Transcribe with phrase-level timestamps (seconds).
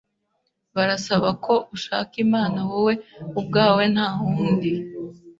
[0.75, 2.93] birasaba ko ushaka Imana wowe
[3.39, 4.71] ubwawe nta wundi